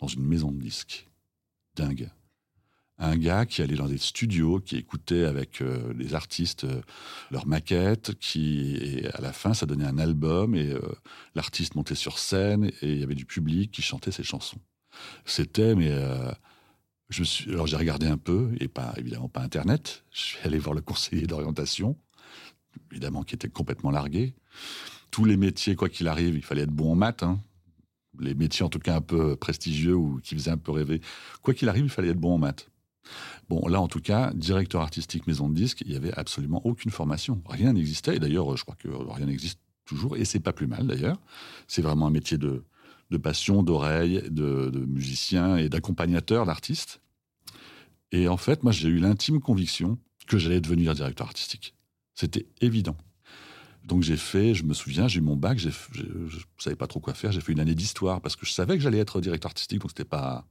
dans 0.00 0.08
une 0.08 0.24
maison 0.24 0.50
de 0.50 0.58
disques. 0.58 1.08
Dingue. 1.76 2.10
Un 2.98 3.16
gars 3.16 3.46
qui 3.46 3.62
allait 3.62 3.76
dans 3.76 3.86
des 3.86 3.98
studios, 3.98 4.58
qui 4.58 4.76
écoutait 4.76 5.24
avec 5.24 5.60
euh, 5.60 5.92
les 5.96 6.14
artistes 6.14 6.64
euh, 6.64 6.80
leurs 7.30 7.46
maquettes, 7.46 8.14
qui, 8.18 8.76
et 8.76 9.06
à 9.14 9.20
la 9.20 9.32
fin, 9.32 9.54
ça 9.54 9.66
donnait 9.66 9.84
un 9.84 9.98
album, 9.98 10.54
et 10.54 10.74
l'artiste 11.34 11.74
montait 11.76 11.94
sur 11.94 12.18
scène, 12.18 12.64
et 12.82 12.92
il 12.92 12.98
y 12.98 13.02
avait 13.04 13.14
du 13.14 13.24
public 13.24 13.70
qui 13.70 13.82
chantait 13.82 14.10
ses 14.10 14.24
chansons. 14.24 14.58
C'était, 15.24 15.74
mais 15.76 15.92
je 17.08 17.24
suis, 17.24 17.50
alors 17.50 17.66
j'ai 17.66 17.76
regardé 17.76 18.06
un 18.06 18.18
peu, 18.18 18.50
et 18.60 18.68
pas 18.68 18.92
évidemment 18.96 19.28
pas 19.28 19.40
Internet. 19.40 20.04
Je 20.12 20.20
suis 20.20 20.38
allé 20.44 20.58
voir 20.58 20.74
le 20.74 20.80
conseiller 20.80 21.26
d'orientation, 21.26 21.96
évidemment 22.90 23.22
qui 23.22 23.34
était 23.34 23.48
complètement 23.48 23.90
largué. 23.90 24.34
Tous 25.10 25.24
les 25.24 25.36
métiers, 25.36 25.74
quoi 25.74 25.88
qu'il 25.88 26.08
arrive, 26.08 26.36
il 26.36 26.44
fallait 26.44 26.62
être 26.62 26.70
bon 26.70 26.92
en 26.92 26.96
maths. 26.96 27.22
Hein. 27.22 27.40
Les 28.18 28.34
métiers, 28.34 28.64
en 28.64 28.68
tout 28.68 28.78
cas 28.78 28.96
un 28.96 29.00
peu 29.00 29.36
prestigieux 29.36 29.94
ou 29.94 30.20
qui 30.22 30.34
faisaient 30.34 30.50
un 30.50 30.58
peu 30.58 30.72
rêver, 30.72 31.00
quoi 31.42 31.54
qu'il 31.54 31.68
arrive, 31.68 31.84
il 31.84 31.90
fallait 31.90 32.08
être 32.08 32.20
bon 32.20 32.34
en 32.34 32.38
maths. 32.38 32.68
Bon, 33.48 33.66
là, 33.68 33.80
en 33.80 33.88
tout 33.88 34.00
cas, 34.00 34.32
directeur 34.34 34.82
artistique 34.82 35.26
maison 35.26 35.48
de 35.48 35.54
disques, 35.54 35.82
il 35.82 35.90
n'y 35.90 35.96
avait 35.96 36.12
absolument 36.12 36.64
aucune 36.66 36.90
formation. 36.90 37.42
Rien 37.48 37.72
n'existait. 37.72 38.16
Et 38.16 38.18
d'ailleurs, 38.18 38.56
je 38.56 38.62
crois 38.62 38.76
que 38.76 38.88
rien 38.88 39.26
n'existe 39.26 39.60
toujours. 39.84 40.16
Et 40.16 40.24
c'est 40.24 40.40
pas 40.40 40.52
plus 40.52 40.66
mal, 40.66 40.86
d'ailleurs. 40.86 41.18
C'est 41.66 41.82
vraiment 41.82 42.06
un 42.06 42.10
métier 42.10 42.38
de, 42.38 42.62
passion, 43.22 43.62
d'oreille, 43.62 44.22
de, 44.30 44.84
musicien 44.86 45.56
et 45.56 45.68
d'accompagnateur 45.68 46.46
d'artistes. 46.46 47.00
Et 48.12 48.28
en 48.28 48.36
fait, 48.36 48.62
moi, 48.62 48.72
j'ai 48.72 48.88
eu 48.88 48.98
l'intime 48.98 49.40
conviction 49.40 49.98
que 50.26 50.38
j'allais 50.38 50.60
devenir 50.60 50.94
directeur 50.94 51.26
artistique. 51.26 51.74
C'était 52.14 52.46
évident. 52.60 52.96
Donc 53.84 54.02
j'ai 54.02 54.18
fait, 54.18 54.54
je 54.54 54.64
me 54.64 54.74
souviens, 54.74 55.08
j'ai 55.08 55.18
eu 55.18 55.22
mon 55.22 55.36
bac, 55.36 55.58
je 55.58 55.68
ne 55.68 56.28
savais 56.58 56.76
pas 56.76 56.86
trop 56.86 57.00
quoi 57.00 57.14
faire, 57.14 57.32
j'ai 57.32 57.40
fait 57.40 57.52
une 57.52 57.60
année 57.60 57.74
d'histoire 57.74 58.20
parce 58.20 58.36
que 58.36 58.44
je 58.44 58.52
savais 58.52 58.76
que 58.76 58.82
j'allais 58.82 58.98
être 58.98 59.22
directeur 59.22 59.48
artistique, 59.48 59.80
donc 59.80 59.92
c'était 59.92 60.04
pas, 60.04 60.46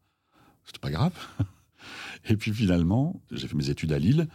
c'était 0.65 0.79
pas 0.79 0.89
grave. 0.89 1.13
Et 2.29 2.37
puis 2.37 2.53
finalement, 2.53 3.21
j'ai 3.31 3.47
fait 3.47 3.55
mes 3.55 3.69
études 3.69 3.93
à 3.93 3.99
Lille 3.99 4.27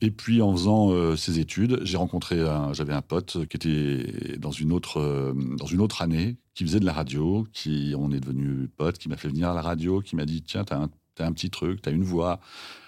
et 0.00 0.10
puis 0.10 0.42
en 0.42 0.52
faisant 0.52 0.92
euh, 0.92 1.16
ces 1.16 1.40
études, 1.40 1.80
j'ai 1.82 1.96
rencontré, 1.96 2.36
j'avais 2.72 2.92
un 2.92 3.02
pote 3.02 3.46
qui 3.48 3.56
était 3.56 4.38
dans 4.38 4.52
une 4.52 4.72
autre 4.72 5.00
euh, 5.00 5.32
dans 5.34 5.66
une 5.66 5.80
autre 5.80 6.02
année, 6.02 6.36
qui 6.54 6.64
faisait 6.64 6.80
de 6.80 6.84
la 6.84 6.92
radio, 6.92 7.46
qui 7.52 7.94
on 7.96 8.12
est 8.12 8.20
devenu 8.20 8.68
pote, 8.68 8.98
qui 8.98 9.08
m'a 9.08 9.16
fait 9.16 9.28
venir 9.28 9.48
à 9.48 9.54
la 9.54 9.62
radio, 9.62 10.00
qui 10.00 10.14
m'a 10.14 10.24
dit 10.24 10.42
tiens 10.42 10.64
t'as 10.64 10.78
un, 10.78 10.90
as 11.18 11.26
un 11.26 11.32
petit 11.32 11.50
truc, 11.50 11.82
t'as 11.82 11.90
une 11.90 12.04
voix, 12.04 12.38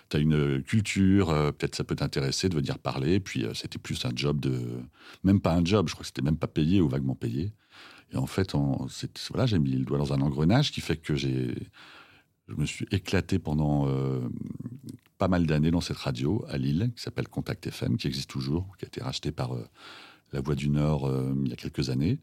t'as 0.08 0.20
une 0.20 0.62
culture, 0.62 1.30
euh, 1.30 1.50
peut-être 1.50 1.74
ça 1.74 1.82
peut 1.82 1.96
t'intéresser 1.96 2.48
de 2.48 2.54
venir 2.54 2.78
parler. 2.78 3.18
Puis 3.18 3.44
c'était 3.54 3.78
plus 3.78 4.04
un 4.04 4.12
job 4.14 4.38
de, 4.40 4.62
même 5.24 5.40
pas 5.40 5.54
un 5.54 5.64
job, 5.64 5.88
je 5.88 5.94
crois 5.94 6.02
que 6.02 6.08
c'était 6.08 6.22
même 6.22 6.38
pas 6.38 6.48
payé 6.48 6.80
ou 6.80 6.88
vaguement 6.88 7.16
payé. 7.16 7.52
Et 8.12 8.16
en 8.16 8.26
fait, 8.26 8.54
voilà, 9.30 9.46
j'ai 9.46 9.58
mis 9.58 9.70
le 9.72 9.84
doigt 9.84 9.98
dans 9.98 10.12
un 10.12 10.20
engrenage 10.20 10.72
qui 10.72 10.80
fait 10.80 10.96
que 10.96 11.14
j'ai 11.14 11.54
je 12.50 12.60
me 12.60 12.66
suis 12.66 12.86
éclaté 12.90 13.38
pendant 13.38 13.86
pas 15.20 15.28
mal 15.28 15.46
d'années 15.46 15.70
dans 15.70 15.82
cette 15.82 15.98
radio 15.98 16.42
à 16.48 16.56
Lille, 16.56 16.92
qui 16.96 17.02
s'appelle 17.02 17.28
Contact 17.28 17.66
FM, 17.66 17.98
qui 17.98 18.06
existe 18.06 18.30
toujours, 18.30 18.74
qui 18.78 18.86
a 18.86 18.88
été 18.88 19.02
racheté 19.02 19.30
par 19.32 19.52
euh, 19.52 19.68
La 20.32 20.40
Voix 20.40 20.54
du 20.54 20.70
Nord 20.70 21.06
euh, 21.06 21.34
il 21.44 21.50
y 21.50 21.52
a 21.52 21.56
quelques 21.56 21.90
années. 21.90 22.18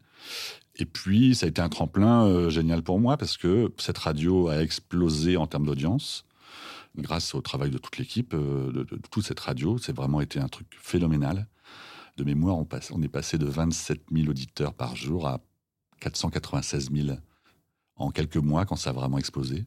Et 0.74 0.84
puis, 0.84 1.36
ça 1.36 1.46
a 1.46 1.48
été 1.48 1.62
un 1.62 1.68
tremplin 1.68 2.26
euh, 2.26 2.50
génial 2.50 2.82
pour 2.82 2.98
moi 2.98 3.16
parce 3.16 3.36
que 3.36 3.72
cette 3.78 3.98
radio 3.98 4.48
a 4.48 4.60
explosé 4.60 5.36
en 5.36 5.46
termes 5.46 5.64
d'audience 5.64 6.24
grâce 6.96 7.36
au 7.36 7.40
travail 7.40 7.70
de 7.70 7.78
toute 7.78 7.98
l'équipe, 7.98 8.34
de, 8.34 8.84
toute 9.12 9.24
cette 9.24 9.38
radio. 9.38 9.78
C'est 9.78 9.94
vraiment 9.94 10.20
été 10.20 10.40
un 10.40 10.48
truc 10.48 10.66
phénoménal. 10.80 11.46
De 12.16 12.24
mémoire, 12.24 12.58
on, 12.58 12.66
on 12.90 13.02
est 13.02 13.08
passé 13.08 13.38
de 13.38 13.46
27 13.46 14.06
000 14.10 14.28
auditeurs 14.28 14.74
par 14.74 14.96
jour 14.96 15.28
à 15.28 15.40
496 16.00 16.90
000 16.92 17.16
en 17.94 18.10
quelques 18.10 18.38
mois 18.38 18.66
quand 18.66 18.74
ça 18.74 18.90
a 18.90 18.92
vraiment 18.92 19.18
explosé. 19.18 19.66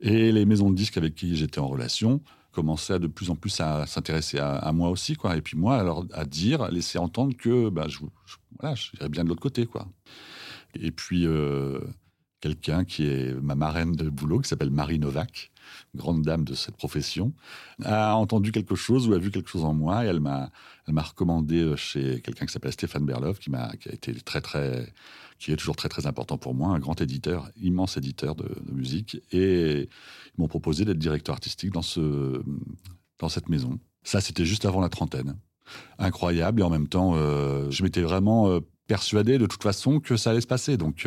Et 0.00 0.32
les 0.32 0.44
maisons 0.44 0.70
de 0.70 0.76
disques 0.76 0.96
avec 0.96 1.14
qui 1.14 1.36
j'étais 1.36 1.58
en 1.58 1.68
relation 1.68 2.20
commençait 2.52 2.98
de 2.98 3.06
plus 3.06 3.30
en 3.30 3.36
plus 3.36 3.60
à 3.60 3.86
s'intéresser 3.86 4.38
à, 4.38 4.72
moi 4.72 4.90
aussi, 4.90 5.14
quoi. 5.14 5.36
Et 5.36 5.42
puis 5.42 5.56
moi, 5.56 5.76
alors 5.76 6.04
à 6.12 6.24
dire, 6.24 6.62
à 6.62 6.70
laisser 6.70 6.98
entendre 6.98 7.36
que 7.36 7.68
bah, 7.68 7.86
je, 7.88 7.98
voilà, 8.58 8.74
j'irais 8.74 9.08
bien 9.08 9.24
de 9.24 9.28
l'autre 9.28 9.42
côté, 9.42 9.66
quoi. 9.66 9.86
Et 10.74 10.90
puis, 10.90 11.26
euh, 11.26 11.80
quelqu'un 12.40 12.84
qui 12.84 13.06
est 13.06 13.34
ma 13.40 13.54
marraine 13.54 13.92
de 13.92 14.08
boulot, 14.08 14.40
qui 14.40 14.48
s'appelle 14.48 14.70
Marie 14.70 14.98
Novak, 14.98 15.50
grande 15.94 16.22
dame 16.22 16.44
de 16.44 16.54
cette 16.54 16.76
profession, 16.76 17.32
a 17.84 18.14
entendu 18.16 18.52
quelque 18.52 18.74
chose 18.74 19.08
ou 19.08 19.14
a 19.14 19.18
vu 19.18 19.30
quelque 19.30 19.48
chose 19.48 19.64
en 19.64 19.74
moi 19.74 20.04
et 20.04 20.08
elle 20.08 20.20
m'a, 20.20 20.50
elle 20.86 20.94
m'a 20.94 21.02
recommandé 21.02 21.60
euh, 21.60 21.76
chez 21.76 22.20
quelqu'un 22.20 22.46
qui 22.46 22.52
s'appelle 22.52 22.72
Stéphane 22.72 23.04
Berlov, 23.04 23.38
qui 23.38 23.50
m'a, 23.50 23.76
qui 23.76 23.88
a 23.88 23.92
été 23.92 24.14
très 24.14 24.40
très, 24.40 24.92
qui 25.38 25.52
est 25.52 25.56
toujours 25.56 25.76
très 25.76 25.88
très 25.88 26.06
important 26.06 26.38
pour 26.38 26.54
moi, 26.54 26.70
un 26.70 26.78
grand 26.78 27.00
éditeur, 27.00 27.50
immense 27.56 27.96
éditeur 27.96 28.34
de, 28.34 28.48
musique, 28.72 29.20
et 29.32 29.82
ils 29.82 30.40
m'ont 30.40 30.48
proposé 30.48 30.84
d'être 30.84 30.98
directeur 30.98 31.34
artistique 31.34 31.72
dans 31.72 31.82
ce, 31.82 32.42
dans 33.18 33.28
cette 33.28 33.48
maison. 33.48 33.78
Ça, 34.04 34.20
c'était 34.20 34.44
juste 34.44 34.64
avant 34.64 34.80
la 34.80 34.88
trentaine. 34.88 35.36
Incroyable 35.98 36.60
et 36.60 36.64
en 36.64 36.70
même 36.70 36.88
temps, 36.88 37.12
euh, 37.14 37.70
je 37.70 37.82
m'étais 37.82 38.00
vraiment 38.00 38.48
euh, 38.48 38.60
persuadé 38.86 39.36
de 39.36 39.44
toute 39.44 39.62
façon 39.62 40.00
que 40.00 40.16
ça 40.16 40.30
allait 40.30 40.40
se 40.40 40.46
passer. 40.46 40.78
Donc 40.78 41.06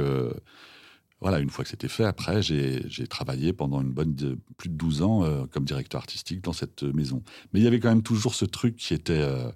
voilà, 1.22 1.38
une 1.38 1.52
fois 1.52 1.64
que 1.64 1.70
c'était 1.70 1.88
fait, 1.88 2.04
après, 2.04 2.42
j'ai 2.42 3.08
travaillé 3.08 3.54
pendant 3.54 3.80
une 3.80 3.92
bonne 3.92 4.16
plus 4.58 4.70
de 4.70 4.74
12 4.74 5.04
ans 5.04 5.24
euh, 5.24 5.46
comme 5.46 5.66
directeur 5.66 6.02
artistique 6.02 6.42
dans 6.42 6.52
cette 6.52 6.82
maison. 6.82 7.22
Mais 7.54 7.60
il 7.60 7.64
y 7.64 7.68
avait 7.68 7.80
quand 7.80 7.90
même 7.90 8.02
toujours 8.02 8.34
ce 8.34 8.44
truc 8.44 8.76
qui 8.76 8.96
était. 8.96 9.22
Euh, 9.22 9.52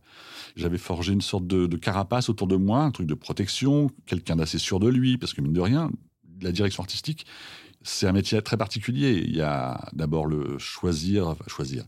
j'avais 0.55 0.77
forgé 0.77 1.11
une 1.11 1.21
sorte 1.21 1.47
de, 1.47 1.75
carapace 1.75 2.29
autour 2.29 2.45
de 2.45 2.55
moi, 2.55 2.83
un 2.83 2.91
truc 2.91 3.07
de 3.07 3.15
protection, 3.15 3.89
quelqu'un 4.05 4.35
d'assez 4.35 4.59
sûr 4.59 4.79
de 4.79 4.87
lui, 4.87 5.17
parce 5.17 5.33
que 5.33 5.41
mine 5.41 5.53
de 5.53 5.59
rien, 5.59 5.91
la 6.39 6.51
direction 6.51 6.83
artistique, 6.83 7.25
c'est 7.81 8.07
un 8.07 8.13
métier 8.13 8.39
très 8.43 8.57
particulier. 8.57 9.23
Il 9.25 9.35
y 9.35 9.41
a 9.41 9.89
d'abord 9.93 10.27
le 10.27 10.59
choisir, 10.59 11.29
enfin, 11.29 11.45
choisir, 11.47 11.83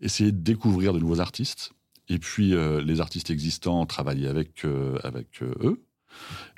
essayer 0.00 0.32
de 0.32 0.40
découvrir 0.40 0.94
de 0.94 1.00
nouveaux 1.00 1.20
artistes, 1.20 1.72
et 2.08 2.18
puis 2.18 2.54
euh, 2.54 2.80
les 2.82 3.02
artistes 3.02 3.28
existants, 3.28 3.84
travailler 3.84 4.26
avec, 4.26 4.64
avec 5.04 5.42
eux 5.42 5.84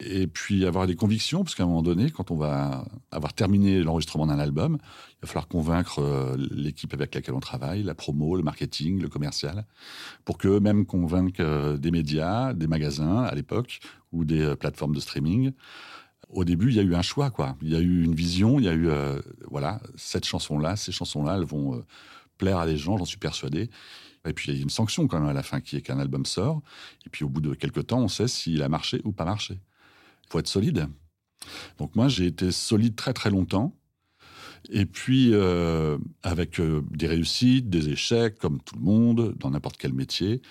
et 0.00 0.26
puis 0.26 0.64
avoir 0.66 0.86
des 0.86 0.96
convictions, 0.96 1.42
parce 1.44 1.54
qu'à 1.54 1.62
un 1.62 1.66
moment 1.66 1.82
donné, 1.82 2.10
quand 2.10 2.30
on 2.30 2.36
va 2.36 2.84
avoir 3.10 3.32
terminé 3.32 3.82
l'enregistrement 3.82 4.26
d'un 4.26 4.38
album, 4.38 4.78
il 4.80 5.16
va 5.22 5.28
falloir 5.28 5.48
convaincre 5.48 6.00
euh, 6.00 6.36
l'équipe 6.50 6.92
avec 6.94 7.14
laquelle 7.14 7.34
on 7.34 7.40
travaille, 7.40 7.82
la 7.82 7.94
promo, 7.94 8.36
le 8.36 8.42
marketing, 8.42 9.00
le 9.00 9.08
commercial, 9.08 9.66
pour 10.24 10.38
qu'eux-mêmes 10.38 10.86
convainquent 10.86 11.40
euh, 11.40 11.76
des 11.76 11.90
médias, 11.90 12.54
des 12.54 12.66
magasins 12.66 13.22
à 13.22 13.34
l'époque, 13.34 13.80
ou 14.12 14.24
des 14.24 14.42
euh, 14.42 14.56
plateformes 14.56 14.94
de 14.94 15.00
streaming. 15.00 15.52
Au 16.28 16.44
début, 16.44 16.68
il 16.68 16.76
y 16.76 16.80
a 16.80 16.82
eu 16.82 16.94
un 16.94 17.02
choix, 17.02 17.30
quoi. 17.30 17.56
Il 17.60 17.70
y 17.70 17.76
a 17.76 17.80
eu 17.80 18.04
une 18.04 18.14
vision, 18.14 18.60
il 18.60 18.64
y 18.64 18.68
a 18.68 18.72
eu, 18.72 18.88
voilà, 19.50 19.80
cette 19.96 20.24
chanson-là, 20.24 20.76
ces 20.76 20.92
chansons-là, 20.92 21.36
elles 21.36 21.44
vont 21.44 21.82
plaire 22.38 22.58
à 22.58 22.66
des 22.66 22.76
gens, 22.76 22.96
j'en 22.96 23.04
suis 23.04 23.18
persuadé. 23.18 23.68
Et 24.28 24.32
puis 24.32 24.52
il 24.52 24.56
y 24.56 24.60
a 24.60 24.62
une 24.62 24.70
sanction 24.70 25.06
quand 25.06 25.18
même 25.18 25.28
à 25.28 25.32
la 25.32 25.42
fin 25.42 25.60
qui 25.60 25.76
est 25.76 25.82
qu'un 25.82 25.98
album 25.98 26.26
sort. 26.26 26.62
Et 27.06 27.10
puis 27.10 27.24
au 27.24 27.28
bout 27.28 27.40
de 27.40 27.54
quelques 27.54 27.86
temps, 27.86 28.00
on 28.00 28.08
sait 28.08 28.28
s'il 28.28 28.62
a 28.62 28.68
marché 28.68 29.00
ou 29.04 29.12
pas 29.12 29.24
marché. 29.24 29.54
Il 29.54 30.30
faut 30.30 30.38
être 30.38 30.48
solide. 30.48 30.88
Donc 31.78 31.96
moi, 31.96 32.08
j'ai 32.08 32.26
été 32.26 32.52
solide 32.52 32.96
très 32.96 33.12
très 33.12 33.30
longtemps. 33.30 33.74
Et 34.68 34.84
puis, 34.84 35.30
euh, 35.32 35.96
avec 36.22 36.60
euh, 36.60 36.82
des 36.90 37.06
réussites, 37.06 37.70
des 37.70 37.88
échecs, 37.88 38.38
comme 38.38 38.60
tout 38.60 38.76
le 38.76 38.82
monde, 38.82 39.34
dans 39.38 39.50
n'importe 39.50 39.78
quel 39.78 39.94
métier, 39.94 40.42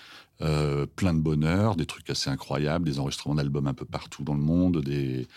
euh, 0.42 0.86
plein 0.86 1.14
de 1.14 1.20
bonheur, 1.20 1.76
des 1.76 1.86
trucs 1.86 2.10
assez 2.10 2.28
incroyables, 2.28 2.84
des 2.84 2.98
enregistrements 2.98 3.36
d'albums 3.36 3.68
un 3.68 3.74
peu 3.74 3.84
partout 3.84 4.24
dans 4.24 4.34
le 4.34 4.40
monde, 4.40 4.82
des, 4.82 5.28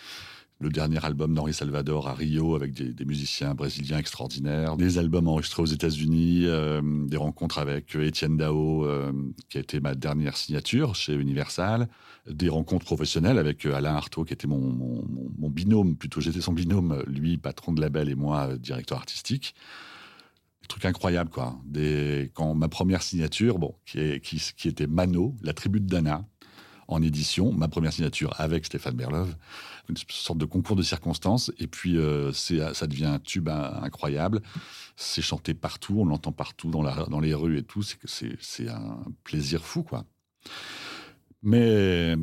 le 0.63 0.69
dernier 0.69 1.03
album 1.05 1.35
d'Henri 1.35 1.53
Salvador 1.53 2.07
à 2.07 2.13
Rio 2.13 2.55
avec 2.55 2.73
des, 2.73 3.05
musiciens 3.05 3.53
brésiliens 3.53 3.97
extraordinaires, 3.97 4.77
des 4.77 4.97
albums 4.97 5.27
enregistrés 5.27 5.61
aux 5.61 5.67
États-Unis, 5.67 6.45
euh, 6.45 6.81
des 7.05 7.17
rencontres 7.17 7.59
avec 7.59 7.95
Étienne 7.95 8.37
Dao, 8.37 8.85
euh, 8.85 9.11
qui 9.49 9.57
a 9.57 9.61
été 9.61 9.81
ma 9.81 9.93
dernière 9.93 10.37
signature 10.37 10.95
chez 10.95 11.13
Universal, 11.13 11.89
des 12.29 12.47
rencontres 12.47 12.85
professionnelles 12.85 13.37
avec 13.37 13.65
euh, 13.65 13.75
Alain 13.75 13.93
Artaud, 13.93 14.23
qui 14.23 14.33
était 14.33 14.47
mon, 14.47 15.05
binôme, 15.49 15.97
plutôt 15.97 16.21
j'étais 16.21 16.41
son 16.41 16.53
binôme, 16.53 17.03
lui 17.07 17.37
patron 17.37 17.73
de 17.73 17.81
label 17.81 18.09
et 18.09 18.15
moi 18.15 18.57
directeur 18.57 18.97
artistique. 18.97 19.53
Des 20.61 20.67
trucs 20.69 20.85
incroyables, 20.85 21.29
quoi. 21.29 21.59
Quand 22.33 22.55
ma 22.55 22.69
première 22.69 23.03
signature, 23.03 23.59
bon, 23.59 23.75
qui 23.85 23.99
était 24.63 24.87
Mano, 24.87 25.35
la 25.43 25.53
tribu 25.53 25.81
de 25.81 25.87
Dana, 25.87 26.25
en 26.87 27.01
édition, 27.01 27.51
ma 27.51 27.67
première 27.67 27.93
signature 27.93 28.33
avec 28.39 28.65
Stéphane 28.65 28.95
Berlov, 28.95 29.35
une 29.89 29.97
sorte 30.09 30.37
de 30.37 30.45
concours 30.45 30.75
de 30.75 30.81
circonstances, 30.81 31.51
et 31.59 31.67
puis 31.67 31.97
euh, 31.97 32.31
ça 32.31 32.87
devient 32.87 33.05
un 33.05 33.19
tube 33.19 33.49
incroyable. 33.49 34.41
C'est 34.95 35.21
chanté 35.21 35.53
partout, 35.53 35.95
on 35.99 36.05
l'entend 36.05 36.31
partout 36.31 36.69
dans, 36.69 37.19
les 37.19 37.33
rues 37.33 37.57
et 37.57 37.63
tout, 37.63 37.83
c'est 37.83 38.69
un 38.69 39.03
plaisir 39.23 39.63
fou, 39.63 39.83
quoi. 39.83 40.05
Mais 41.41 42.15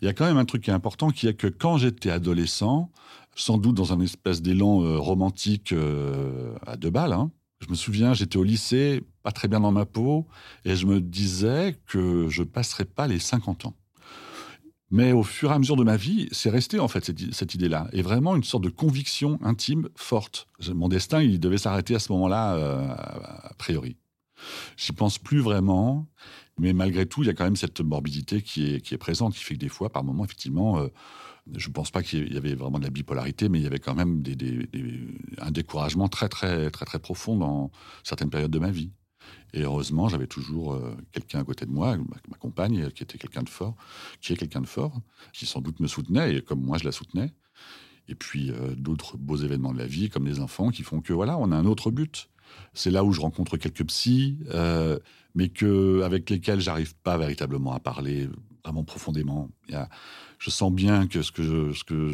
il 0.00 0.04
y 0.04 0.08
a 0.08 0.12
quand 0.12 0.26
même 0.26 0.36
un 0.36 0.44
truc 0.44 0.62
qui 0.62 0.70
est 0.70 0.74
important, 0.74 1.10
qui 1.10 1.26
est 1.26 1.34
que 1.34 1.46
quand 1.46 1.78
j'étais 1.78 2.10
adolescent, 2.10 2.90
sans 3.34 3.58
doute 3.58 3.74
dans 3.74 3.92
un 3.92 4.00
espèce 4.00 4.42
d'élan 4.42 4.82
euh, 4.82 4.98
romantique 4.98 5.72
euh, 5.72 6.54
à 6.66 6.76
deux 6.76 6.90
balles, 6.90 7.12
hein, 7.12 7.30
je 7.60 7.68
me 7.68 7.74
souviens, 7.74 8.14
j'étais 8.14 8.36
au 8.36 8.44
lycée, 8.44 9.02
pas 9.22 9.32
très 9.32 9.48
bien 9.48 9.60
dans 9.60 9.72
ma 9.72 9.86
peau, 9.86 10.26
et 10.64 10.76
je 10.76 10.86
me 10.86 11.00
disais 11.00 11.76
que 11.86 12.28
je 12.28 12.42
passerais 12.42 12.84
pas 12.84 13.08
les 13.08 13.18
50 13.18 13.66
ans. 13.66 13.74
Mais 14.90 15.12
au 15.12 15.22
fur 15.22 15.50
et 15.50 15.54
à 15.54 15.58
mesure 15.58 15.76
de 15.76 15.84
ma 15.84 15.96
vie, 15.96 16.28
c'est 16.32 16.48
resté 16.48 16.78
en 16.78 16.88
fait 16.88 17.04
cette, 17.32 17.54
idée-là, 17.54 17.88
et 17.92 18.00
vraiment 18.00 18.34
une 18.36 18.44
sorte 18.44 18.64
de 18.64 18.70
conviction 18.70 19.38
intime 19.42 19.88
forte. 19.96 20.48
Mon 20.74 20.88
destin, 20.88 21.20
il 21.20 21.38
devait 21.38 21.58
s'arrêter 21.58 21.94
à 21.94 21.98
ce 21.98 22.10
moment-là, 22.12 22.54
euh, 22.54 22.88
a 22.88 23.52
priori. 23.58 23.96
J'y 24.76 24.92
pense 24.92 25.18
plus 25.18 25.40
vraiment, 25.40 26.06
mais 26.58 26.72
malgré 26.72 27.04
tout, 27.06 27.22
il 27.22 27.26
y 27.26 27.30
a 27.30 27.34
quand 27.34 27.44
même 27.44 27.56
cette 27.56 27.80
morbidité 27.80 28.40
qui 28.40 28.74
est, 28.74 28.80
qui 28.80 28.94
est 28.94 28.98
présente, 28.98 29.34
qui 29.34 29.44
fait 29.44 29.54
que 29.54 29.60
des 29.60 29.68
fois, 29.68 29.90
par 29.90 30.04
moments, 30.04 30.24
effectivement, 30.24 30.78
euh, 30.78 30.88
je 31.56 31.68
ne 31.68 31.72
pense 31.72 31.90
pas 31.90 32.02
qu'il 32.02 32.32
y 32.32 32.36
avait 32.36 32.54
vraiment 32.54 32.78
de 32.78 32.84
la 32.84 32.90
bipolarité, 32.90 33.48
mais 33.48 33.58
il 33.58 33.64
y 33.64 33.66
avait 33.66 33.78
quand 33.78 33.94
même 33.94 34.22
un 35.38 35.50
découragement 35.50 36.08
très, 36.08 36.28
très, 36.28 36.70
très, 36.70 36.84
très 36.84 36.98
profond 36.98 37.36
dans 37.36 37.70
certaines 38.04 38.30
périodes 38.30 38.50
de 38.50 38.58
ma 38.58 38.70
vie. 38.70 38.90
Et 39.54 39.62
heureusement, 39.62 40.08
j'avais 40.08 40.26
toujours 40.26 40.74
euh, 40.74 40.94
quelqu'un 41.12 41.40
à 41.40 41.44
côté 41.44 41.64
de 41.64 41.70
moi, 41.70 41.96
ma, 41.96 42.36
compagne, 42.36 42.90
qui 42.90 43.02
était 43.02 43.18
quelqu'un 43.18 43.42
de 43.42 43.48
fort, 43.48 43.76
qui 44.20 44.32
est 44.32 44.36
quelqu'un 44.36 44.60
de 44.60 44.66
fort, 44.66 45.00
qui 45.32 45.46
sans 45.46 45.60
doute 45.60 45.80
me 45.80 45.86
soutenait, 45.86 46.36
et 46.36 46.42
comme 46.42 46.60
moi 46.60 46.78
je 46.78 46.84
la 46.84 46.92
soutenais. 46.92 47.32
Et 48.08 48.14
puis 48.14 48.50
euh, 48.50 48.74
d'autres 48.74 49.16
beaux 49.16 49.36
événements 49.36 49.72
de 49.72 49.78
la 49.78 49.86
vie, 49.86 50.10
comme 50.10 50.26
les 50.26 50.40
enfants, 50.40 50.70
qui 50.70 50.82
font 50.82 51.00
que 51.00 51.12
voilà, 51.12 51.38
on 51.38 51.50
a 51.52 51.56
un 51.56 51.64
autre 51.64 51.90
but. 51.90 52.28
C'est 52.74 52.90
là 52.90 53.04
où 53.04 53.12
je 53.12 53.20
rencontre 53.20 53.56
quelques 53.56 53.86
psys, 53.86 54.38
euh, 54.50 54.98
mais 55.34 55.48
que, 55.48 56.02
avec 56.02 56.28
lesquels 56.30 56.60
j'arrive 56.60 56.94
pas 56.96 57.18
véritablement 57.18 57.72
à 57.72 57.80
parler 57.80 58.28
vraiment 58.64 58.84
profondément. 58.84 59.50
Je 60.38 60.50
sens 60.50 60.72
bien 60.72 61.06
que 61.06 61.22
ce 61.22 61.32
que, 61.32 61.72
ce 61.72 61.84
que 61.84 62.12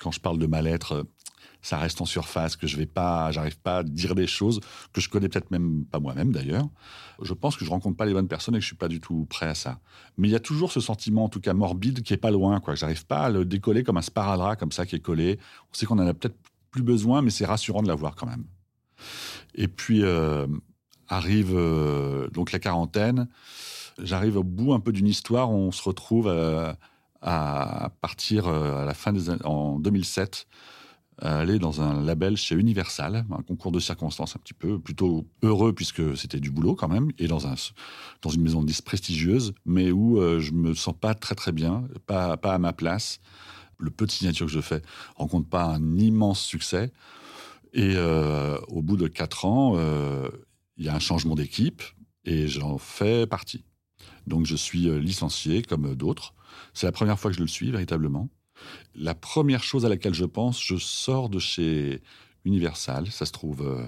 quand 0.00 0.10
je 0.10 0.20
parle 0.20 0.38
de 0.38 0.46
mal-être, 0.46 1.06
ça 1.62 1.76
reste 1.78 2.00
en 2.00 2.06
surface, 2.06 2.56
que 2.56 2.66
je 2.66 2.76
vais 2.76 2.86
pas, 2.86 3.30
j'arrive 3.32 3.58
pas 3.58 3.78
à 3.78 3.82
dire 3.82 4.14
des 4.14 4.26
choses 4.26 4.60
que 4.92 5.00
je 5.00 5.08
connais 5.08 5.28
peut-être 5.28 5.50
même 5.50 5.84
pas 5.84 6.00
moi-même 6.00 6.32
d'ailleurs. 6.32 6.68
Je 7.22 7.34
pense 7.34 7.56
que 7.56 7.64
je 7.64 7.70
rencontre 7.70 7.96
pas 7.96 8.06
les 8.06 8.14
bonnes 8.14 8.28
personnes 8.28 8.54
et 8.54 8.58
que 8.58 8.62
je 8.62 8.66
suis 8.66 8.76
pas 8.76 8.88
du 8.88 9.00
tout 9.00 9.26
prêt 9.28 9.46
à 9.46 9.54
ça. 9.54 9.80
Mais 10.16 10.28
il 10.28 10.30
y 10.30 10.36
a 10.36 10.40
toujours 10.40 10.72
ce 10.72 10.80
sentiment, 10.80 11.24
en 11.24 11.28
tout 11.28 11.40
cas 11.40 11.52
morbide, 11.52 12.02
qui 12.02 12.14
est 12.14 12.18
pas 12.18 12.30
loin, 12.30 12.60
quoi. 12.60 12.74
J'arrive 12.74 13.06
pas 13.06 13.24
à 13.24 13.30
le 13.30 13.44
décoller 13.44 13.82
comme 13.82 13.96
un 13.96 14.02
sparadrap 14.02 14.58
comme 14.58 14.72
ça 14.72 14.86
qui 14.86 14.96
est 14.96 15.00
collé. 15.00 15.38
On 15.70 15.74
sait 15.74 15.86
qu'on 15.86 15.98
en 15.98 16.06
a 16.06 16.14
peut-être 16.14 16.36
plus 16.70 16.82
besoin, 16.82 17.20
mais 17.20 17.30
c'est 17.30 17.46
rassurant 17.46 17.82
de 17.82 17.88
l'avoir 17.88 18.14
quand 18.16 18.26
même. 18.26 18.44
Et 19.54 19.68
puis 19.68 20.02
euh, 20.02 20.46
arrive 21.08 21.54
euh, 21.54 22.28
donc 22.30 22.52
la 22.52 22.58
quarantaine. 22.58 23.28
J'arrive 24.02 24.36
au 24.36 24.44
bout 24.44 24.72
un 24.72 24.80
peu 24.80 24.92
d'une 24.92 25.08
histoire. 25.08 25.50
On 25.50 25.72
se 25.72 25.82
retrouve 25.82 26.28
euh, 26.28 26.72
à 27.20 27.90
partir 28.00 28.48
à 28.48 28.84
la 28.84 28.94
fin 28.94 29.12
en 29.44 29.78
2007 29.78 30.46
aller 31.20 31.58
dans 31.58 31.80
un 31.82 32.02
label 32.02 32.36
chez 32.36 32.54
Universal, 32.54 33.26
un 33.30 33.42
concours 33.42 33.72
de 33.72 33.80
circonstances 33.80 34.36
un 34.36 34.38
petit 34.38 34.54
peu, 34.54 34.78
plutôt 34.78 35.26
heureux 35.42 35.72
puisque 35.72 36.16
c'était 36.16 36.40
du 36.40 36.50
boulot 36.50 36.74
quand 36.74 36.88
même, 36.88 37.10
et 37.18 37.26
dans, 37.26 37.46
un, 37.46 37.54
dans 38.22 38.30
une 38.30 38.42
maison 38.42 38.62
de 38.62 38.66
disques 38.66 38.84
prestigieuse, 38.84 39.52
mais 39.64 39.90
où 39.90 40.18
euh, 40.18 40.40
je 40.40 40.52
me 40.52 40.74
sens 40.74 40.94
pas 40.98 41.14
très 41.14 41.34
très 41.34 41.52
bien, 41.52 41.84
pas, 42.06 42.36
pas 42.36 42.54
à 42.54 42.58
ma 42.58 42.72
place. 42.72 43.20
Le 43.78 43.90
peu 43.90 44.06
de 44.06 44.10
signatures 44.10 44.46
que 44.46 44.52
je 44.52 44.60
fais 44.60 44.82
rencontre 45.16 45.48
pas 45.48 45.64
un 45.64 45.98
immense 45.98 46.40
succès. 46.40 46.92
Et 47.72 47.94
euh, 47.96 48.58
au 48.68 48.82
bout 48.82 48.98
de 48.98 49.08
quatre 49.08 49.46
ans, 49.46 49.74
euh, 49.76 50.28
il 50.76 50.84
y 50.84 50.88
a 50.88 50.94
un 50.94 50.98
changement 50.98 51.34
d'équipe 51.34 51.82
et 52.24 52.46
j'en 52.46 52.76
fais 52.76 53.26
partie. 53.26 53.64
Donc 54.26 54.44
je 54.44 54.56
suis 54.56 54.90
licencié 55.00 55.62
comme 55.62 55.94
d'autres. 55.94 56.34
C'est 56.74 56.86
la 56.86 56.92
première 56.92 57.18
fois 57.18 57.30
que 57.30 57.36
je 57.36 57.42
le 57.42 57.48
suis 57.48 57.70
véritablement. 57.70 58.28
La 58.94 59.14
première 59.14 59.62
chose 59.62 59.86
à 59.86 59.88
laquelle 59.88 60.14
je 60.14 60.24
pense, 60.24 60.62
je 60.62 60.76
sors 60.76 61.28
de 61.28 61.38
chez 61.38 62.02
Universal, 62.44 63.10
ça 63.10 63.26
se 63.26 63.32
trouve 63.32 63.62
euh, 63.62 63.86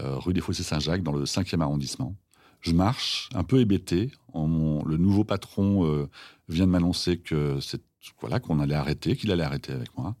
euh, 0.00 0.18
rue 0.18 0.34
des 0.34 0.40
Fossés-Saint-Jacques, 0.40 1.02
dans 1.02 1.12
le 1.12 1.24
5e 1.24 1.60
arrondissement. 1.60 2.14
Je 2.60 2.72
marche, 2.72 3.28
un 3.34 3.44
peu 3.44 3.60
hébété. 3.60 4.10
le 4.34 4.96
nouveau 4.96 5.24
patron 5.24 5.86
euh, 5.86 6.08
vient 6.48 6.66
de 6.66 6.72
m'annoncer 6.72 7.18
que 7.18 7.58
c'est 7.60 7.82
voilà 8.20 8.38
qu'on 8.38 8.60
allait 8.60 8.74
arrêter, 8.74 9.16
qu'il 9.16 9.32
allait 9.32 9.42
arrêter 9.42 9.72
avec 9.72 9.96
moi. 9.96 10.14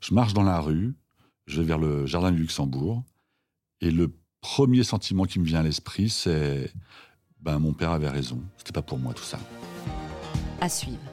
Je 0.00 0.14
marche 0.14 0.34
dans 0.34 0.42
la 0.42 0.60
rue, 0.60 0.94
je 1.46 1.60
vais 1.60 1.66
vers 1.66 1.78
le 1.78 2.06
jardin 2.06 2.32
du 2.32 2.38
Luxembourg, 2.38 3.04
et 3.80 3.90
le 3.90 4.12
premier 4.40 4.82
sentiment 4.82 5.24
qui 5.24 5.38
me 5.38 5.44
vient 5.44 5.60
à 5.60 5.62
l'esprit, 5.62 6.08
c'est 6.08 6.72
ben 7.40 7.58
mon 7.58 7.72
père 7.72 7.90
avait 7.90 8.08
raison. 8.08 8.42
C'était 8.56 8.72
pas 8.72 8.82
pour 8.82 8.98
moi 8.98 9.14
tout 9.14 9.22
ça. 9.22 9.38
À 10.60 10.68
suivre. 10.68 11.09